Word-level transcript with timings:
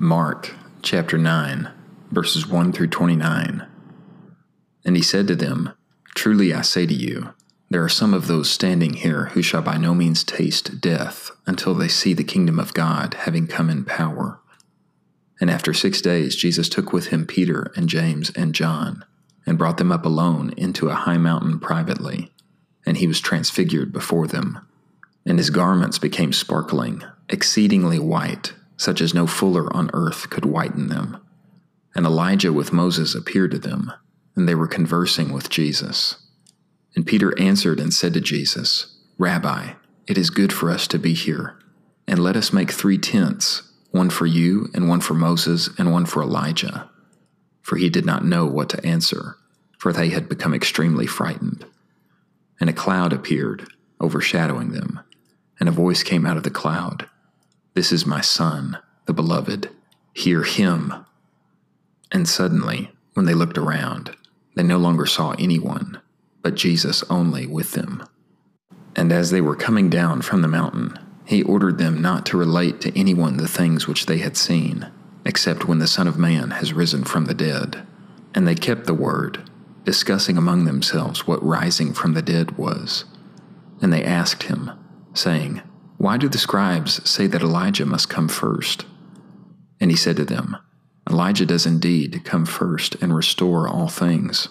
Mark 0.00 0.54
chapter 0.80 1.18
9, 1.18 1.72
verses 2.12 2.46
1 2.46 2.72
through 2.72 2.86
29. 2.86 3.66
And 4.84 4.96
he 4.96 5.02
said 5.02 5.26
to 5.26 5.34
them, 5.34 5.72
Truly 6.14 6.54
I 6.54 6.60
say 6.60 6.86
to 6.86 6.94
you, 6.94 7.34
there 7.68 7.82
are 7.82 7.88
some 7.88 8.14
of 8.14 8.28
those 8.28 8.48
standing 8.48 8.92
here 8.92 9.24
who 9.32 9.42
shall 9.42 9.60
by 9.60 9.76
no 9.76 9.96
means 9.96 10.22
taste 10.22 10.80
death 10.80 11.32
until 11.46 11.74
they 11.74 11.88
see 11.88 12.14
the 12.14 12.22
kingdom 12.22 12.60
of 12.60 12.74
God 12.74 13.14
having 13.14 13.48
come 13.48 13.68
in 13.68 13.84
power. 13.84 14.38
And 15.40 15.50
after 15.50 15.74
six 15.74 16.00
days, 16.00 16.36
Jesus 16.36 16.68
took 16.68 16.92
with 16.92 17.08
him 17.08 17.26
Peter 17.26 17.72
and 17.74 17.88
James 17.88 18.30
and 18.36 18.54
John, 18.54 19.04
and 19.46 19.58
brought 19.58 19.78
them 19.78 19.90
up 19.90 20.06
alone 20.06 20.54
into 20.56 20.90
a 20.90 20.94
high 20.94 21.18
mountain 21.18 21.58
privately. 21.58 22.30
And 22.86 22.98
he 22.98 23.08
was 23.08 23.20
transfigured 23.20 23.92
before 23.92 24.28
them. 24.28 24.64
And 25.26 25.38
his 25.38 25.50
garments 25.50 25.98
became 25.98 26.32
sparkling, 26.32 27.02
exceedingly 27.28 27.98
white 27.98 28.52
such 28.78 29.02
as 29.02 29.12
no 29.12 29.26
fuller 29.26 29.70
on 29.76 29.90
earth 29.92 30.30
could 30.30 30.46
whiten 30.46 30.88
them. 30.88 31.18
And 31.94 32.06
Elijah 32.06 32.52
with 32.52 32.72
Moses 32.72 33.14
appeared 33.14 33.50
to 33.50 33.58
them, 33.58 33.92
and 34.34 34.48
they 34.48 34.54
were 34.54 34.68
conversing 34.68 35.32
with 35.32 35.50
Jesus. 35.50 36.16
And 36.96 37.06
Peter 37.06 37.38
answered 37.38 37.80
and 37.80 37.92
said 37.92 38.14
to 38.14 38.20
Jesus, 38.20 38.96
Rabbi, 39.18 39.72
it 40.06 40.16
is 40.16 40.30
good 40.30 40.52
for 40.52 40.70
us 40.70 40.86
to 40.88 40.98
be 40.98 41.12
here, 41.12 41.58
and 42.06 42.18
let 42.18 42.36
us 42.36 42.52
make 42.52 42.70
three 42.70 42.98
tents 42.98 43.62
one 43.90 44.10
for 44.10 44.26
you, 44.26 44.68
and 44.74 44.88
one 44.88 45.00
for 45.00 45.14
Moses, 45.14 45.70
and 45.78 45.90
one 45.90 46.04
for 46.04 46.22
Elijah. 46.22 46.90
For 47.62 47.76
he 47.76 47.88
did 47.88 48.04
not 48.04 48.24
know 48.24 48.46
what 48.46 48.68
to 48.70 48.86
answer, 48.86 49.36
for 49.78 49.92
they 49.92 50.10
had 50.10 50.28
become 50.28 50.54
extremely 50.54 51.06
frightened. 51.06 51.64
And 52.60 52.68
a 52.68 52.74
cloud 52.74 53.12
appeared, 53.12 53.66
overshadowing 54.00 54.72
them, 54.72 55.00
and 55.58 55.68
a 55.68 55.72
voice 55.72 56.02
came 56.02 56.26
out 56.26 56.36
of 56.36 56.42
the 56.42 56.50
cloud. 56.50 57.08
This 57.78 57.92
is 57.92 58.04
my 58.04 58.20
Son, 58.20 58.76
the 59.06 59.12
Beloved. 59.12 59.70
Hear 60.12 60.42
him. 60.42 60.92
And 62.10 62.28
suddenly, 62.28 62.90
when 63.14 63.24
they 63.24 63.34
looked 63.34 63.56
around, 63.56 64.16
they 64.56 64.64
no 64.64 64.78
longer 64.78 65.06
saw 65.06 65.36
anyone, 65.38 66.00
but 66.42 66.56
Jesus 66.56 67.04
only 67.08 67.46
with 67.46 67.74
them. 67.74 68.02
And 68.96 69.12
as 69.12 69.30
they 69.30 69.40
were 69.40 69.54
coming 69.54 69.88
down 69.88 70.22
from 70.22 70.42
the 70.42 70.48
mountain, 70.48 70.98
he 71.24 71.44
ordered 71.44 71.78
them 71.78 72.02
not 72.02 72.26
to 72.26 72.36
relate 72.36 72.80
to 72.80 72.98
anyone 72.98 73.36
the 73.36 73.46
things 73.46 73.86
which 73.86 74.06
they 74.06 74.18
had 74.18 74.36
seen, 74.36 74.90
except 75.24 75.68
when 75.68 75.78
the 75.78 75.86
Son 75.86 76.08
of 76.08 76.18
Man 76.18 76.50
has 76.50 76.72
risen 76.72 77.04
from 77.04 77.26
the 77.26 77.32
dead. 77.32 77.86
And 78.34 78.44
they 78.44 78.56
kept 78.56 78.86
the 78.86 78.92
word, 78.92 79.48
discussing 79.84 80.36
among 80.36 80.64
themselves 80.64 81.28
what 81.28 81.40
rising 81.44 81.94
from 81.94 82.14
the 82.14 82.22
dead 82.22 82.58
was. 82.58 83.04
And 83.80 83.92
they 83.92 84.02
asked 84.02 84.42
him, 84.42 84.72
saying, 85.14 85.62
why 85.98 86.16
do 86.16 86.28
the 86.28 86.38
scribes 86.38 87.08
say 87.08 87.26
that 87.26 87.42
Elijah 87.42 87.84
must 87.84 88.08
come 88.08 88.28
first? 88.28 88.86
And 89.80 89.90
he 89.90 89.96
said 89.96 90.16
to 90.16 90.24
them, 90.24 90.56
Elijah 91.10 91.44
does 91.44 91.66
indeed 91.66 92.22
come 92.24 92.46
first 92.46 92.94
and 93.02 93.14
restore 93.14 93.68
all 93.68 93.88
things. 93.88 94.48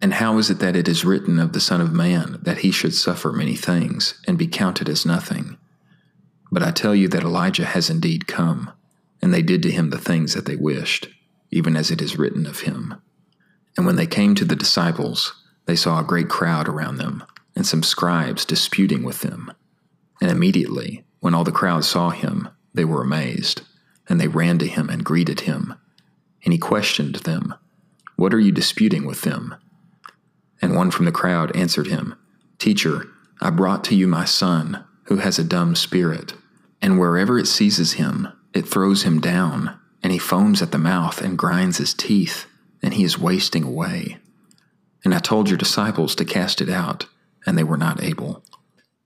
And 0.00 0.14
how 0.14 0.38
is 0.38 0.50
it 0.50 0.60
that 0.60 0.76
it 0.76 0.86
is 0.86 1.04
written 1.04 1.40
of 1.40 1.52
the 1.52 1.60
Son 1.60 1.80
of 1.80 1.92
Man 1.92 2.38
that 2.42 2.58
he 2.58 2.70
should 2.70 2.94
suffer 2.94 3.32
many 3.32 3.56
things 3.56 4.20
and 4.28 4.38
be 4.38 4.46
counted 4.46 4.88
as 4.88 5.04
nothing? 5.04 5.56
But 6.52 6.62
I 6.62 6.70
tell 6.70 6.94
you 6.94 7.08
that 7.08 7.24
Elijah 7.24 7.64
has 7.64 7.90
indeed 7.90 8.28
come, 8.28 8.70
and 9.20 9.34
they 9.34 9.42
did 9.42 9.62
to 9.64 9.72
him 9.72 9.90
the 9.90 9.98
things 9.98 10.34
that 10.34 10.46
they 10.46 10.56
wished, 10.56 11.08
even 11.50 11.76
as 11.76 11.90
it 11.90 12.00
is 12.00 12.18
written 12.18 12.46
of 12.46 12.60
him. 12.60 12.94
And 13.76 13.84
when 13.84 13.96
they 13.96 14.06
came 14.06 14.36
to 14.36 14.44
the 14.44 14.54
disciples, 14.54 15.42
they 15.66 15.74
saw 15.74 15.98
a 15.98 16.04
great 16.04 16.28
crowd 16.28 16.68
around 16.68 16.98
them, 16.98 17.24
and 17.56 17.66
some 17.66 17.82
scribes 17.82 18.44
disputing 18.44 19.02
with 19.02 19.22
them. 19.22 19.50
And 20.24 20.32
immediately, 20.32 21.04
when 21.20 21.34
all 21.34 21.44
the 21.44 21.52
crowd 21.52 21.84
saw 21.84 22.08
him, 22.08 22.48
they 22.72 22.86
were 22.86 23.02
amazed, 23.02 23.60
and 24.08 24.18
they 24.18 24.26
ran 24.26 24.56
to 24.56 24.66
him 24.66 24.88
and 24.88 25.04
greeted 25.04 25.40
him. 25.40 25.74
And 26.42 26.54
he 26.54 26.58
questioned 26.58 27.16
them, 27.16 27.54
What 28.16 28.32
are 28.32 28.40
you 28.40 28.50
disputing 28.50 29.04
with 29.04 29.20
them? 29.20 29.54
And 30.62 30.74
one 30.74 30.90
from 30.90 31.04
the 31.04 31.12
crowd 31.12 31.54
answered 31.54 31.88
him, 31.88 32.14
Teacher, 32.58 33.06
I 33.42 33.50
brought 33.50 33.84
to 33.84 33.94
you 33.94 34.08
my 34.08 34.24
son, 34.24 34.82
who 35.08 35.18
has 35.18 35.38
a 35.38 35.44
dumb 35.44 35.76
spirit, 35.76 36.32
and 36.80 36.98
wherever 36.98 37.38
it 37.38 37.46
seizes 37.46 37.92
him, 37.92 38.28
it 38.54 38.66
throws 38.66 39.02
him 39.02 39.20
down, 39.20 39.78
and 40.02 40.10
he 40.10 40.18
foams 40.18 40.62
at 40.62 40.72
the 40.72 40.78
mouth 40.78 41.20
and 41.20 41.36
grinds 41.36 41.76
his 41.76 41.92
teeth, 41.92 42.46
and 42.82 42.94
he 42.94 43.04
is 43.04 43.18
wasting 43.18 43.62
away. 43.62 44.16
And 45.04 45.14
I 45.14 45.18
told 45.18 45.50
your 45.50 45.58
disciples 45.58 46.14
to 46.14 46.24
cast 46.24 46.62
it 46.62 46.70
out, 46.70 47.08
and 47.44 47.58
they 47.58 47.64
were 47.64 47.76
not 47.76 48.02
able. 48.02 48.42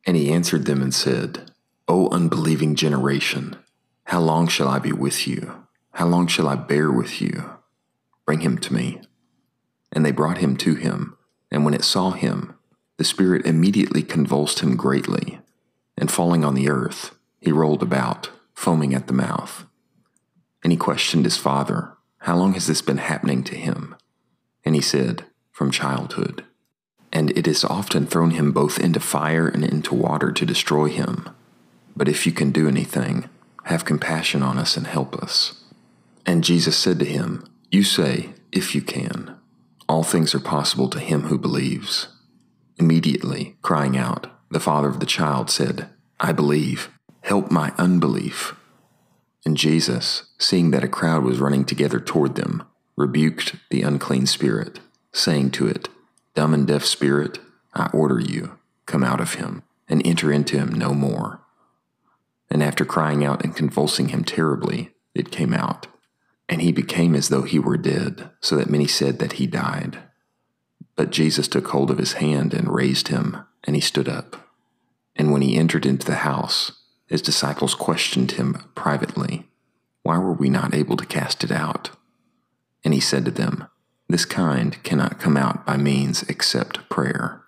And 0.09 0.17
he 0.17 0.33
answered 0.33 0.65
them 0.65 0.81
and 0.81 0.95
said, 0.95 1.51
O 1.87 2.09
unbelieving 2.09 2.77
generation, 2.77 3.57
how 4.05 4.21
long 4.21 4.49
shall 4.49 4.67
I 4.67 4.79
be 4.79 4.91
with 4.91 5.29
you? 5.29 5.67
How 5.93 6.07
long 6.07 6.27
shall 6.27 6.49
I 6.49 6.55
bear 6.55 6.91
with 6.91 7.21
you? 7.21 7.59
Bring 8.25 8.41
him 8.41 8.57
to 8.57 8.73
me. 8.73 9.03
And 9.93 10.07
they 10.07 10.11
brought 10.11 10.39
him 10.39 10.57
to 10.57 10.77
him, 10.77 11.19
and 11.51 11.63
when 11.63 11.75
it 11.75 11.85
saw 11.85 12.13
him, 12.13 12.55
the 12.97 13.05
Spirit 13.05 13.45
immediately 13.45 14.03
convulsed 14.03 14.61
him 14.61 14.79
greatly, 14.79 15.41
and 15.99 16.11
falling 16.11 16.43
on 16.43 16.55
the 16.55 16.71
earth, 16.71 17.15
he 17.39 17.53
rolled 17.53 17.83
about, 17.83 18.31
foaming 18.55 18.95
at 18.95 19.09
the 19.09 19.13
mouth. 19.13 19.67
And 20.65 20.73
he 20.73 20.79
questioned 20.79 21.27
his 21.27 21.37
father, 21.37 21.93
How 22.21 22.35
long 22.35 22.55
has 22.55 22.67
this 22.67 22.81
been 22.81 22.97
happening 22.97 23.45
to 23.45 23.55
him? 23.55 23.95
And 24.65 24.75
he 24.75 24.81
said, 24.81 25.27
From 25.53 25.71
childhood 25.71 26.47
and 27.13 27.31
it 27.37 27.47
is 27.47 27.65
often 27.65 28.07
thrown 28.07 28.33
him 28.33 28.53
both 28.53 28.79
into 28.79 29.01
fire 29.01 29.49
and 29.49 29.65
into 29.65 29.95
water 29.95 30.31
to 30.33 30.47
destroy 30.47 30.89
him. 30.89 31.29
But 31.97 32.09
if 32.09 32.27
you 32.27 32.33
can 32.33 32.51
do 32.51 32.69
anything, 32.69 33.29
have 33.65 33.85
compassion 33.85 34.43
on 34.43 34.59
us 34.59 34.77
and 34.77 34.87
help 34.87 35.15
us. 35.17 35.65
And 36.25 36.45
Jesus 36.45 36.77
said 36.77 36.99
to 36.99 37.05
him, 37.05 37.45
You 37.71 37.83
say, 37.83 38.31
if 38.53 38.75
you 38.75 38.83
can. 38.83 39.37
All 39.89 40.03
things 40.03 40.35
are 40.35 40.41
possible 40.41 40.89
to 40.91 41.01
him 41.01 41.23
who 41.23 41.39
believes. 41.39 42.09
Immediately, 42.79 43.57
crying 43.63 43.97
out, 43.97 44.27
the 44.51 44.61
father 44.61 44.89
of 44.89 45.01
the 45.01 45.07
child 45.07 45.51
said, 45.51 45.89
I 46.21 46.33
believe, 46.33 46.91
help 47.23 47.51
my 47.51 47.73
unbelief. 47.79 48.55
And 49.45 49.57
Jesus, 49.57 50.25
seeing 50.39 50.71
that 50.71 50.85
a 50.85 50.89
crowd 50.89 51.25
was 51.25 51.41
running 51.41 51.65
together 51.65 52.01
toward 52.01 52.35
them, 52.35 52.65
rebuked 52.97 53.57
the 53.71 53.83
unclean 53.83 54.27
spirit, 54.27 54.81
saying 55.13 55.51
to 55.53 55.67
it, 55.67 55.89
Dumb 56.39 56.55
and 56.55 56.69
deaf 56.69 56.85
spirit, 56.85 57.41
I 57.75 57.91
order 57.93 58.21
you, 58.21 58.61
come 58.87 59.03
out 59.03 59.21
of 59.21 59.35
him, 59.35 59.65
and 59.89 60.01
enter 60.07 60.31
into 60.31 60.57
him 60.57 60.73
no 60.73 60.95
more. 60.95 61.41
And 62.49 62.63
after 62.63 62.85
crying 62.85 63.25
out 63.25 63.43
and 63.43 63.57
convulsing 63.57 64.11
him 64.11 64.23
terribly, 64.23 64.95
it 65.17 65.33
came 65.33 65.53
out. 65.53 65.89
And 66.49 66.63
he 66.63 66.71
became 66.71 67.17
as 67.17 67.29
though 67.29 67.43
he 67.43 67.59
were 67.59 67.77
dead, 67.77 68.31
so 68.41 68.57
that 68.57 68.71
many 68.71 68.87
said 68.87 69.19
that 69.19 69.33
he 69.33 69.49
died. 69.49 69.99
But 70.95 71.11
Jesus 71.11 71.49
took 71.49 71.67
hold 71.67 71.91
of 71.91 71.99
his 71.99 72.13
hand 72.13 72.55
and 72.55 72.73
raised 72.73 73.09
him, 73.09 73.39
and 73.65 73.75
he 73.75 73.83
stood 73.83 74.09
up. 74.09 74.49
And 75.17 75.33
when 75.33 75.43
he 75.43 75.57
entered 75.57 75.85
into 75.85 76.07
the 76.07 76.19
house, 76.23 76.71
his 77.09 77.21
disciples 77.21 77.75
questioned 77.75 78.31
him 78.31 78.63
privately, 78.77 79.49
Why 80.05 80.19
were 80.19 80.35
we 80.35 80.51
not 80.51 80.73
able 80.73 80.97
to 80.99 81.05
cast 81.05 81.43
it 81.43 81.51
out? 81.51 81.91
And 82.85 82.95
he 82.95 83.01
said 83.01 83.25
to 83.25 83.33
them, 83.33 83.67
this 84.09 84.25
kind 84.25 84.83
cannot 84.83 85.21
come 85.21 85.37
out 85.37 85.67
by 85.67 85.77
means 85.77 86.23
except 86.25 86.89
prayer. 86.89 87.43